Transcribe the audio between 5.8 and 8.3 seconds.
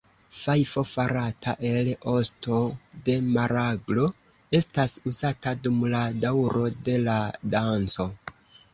la daŭro de la danco.